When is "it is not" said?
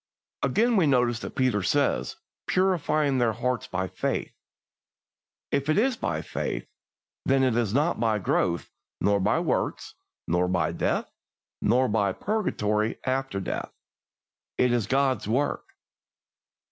7.43-7.99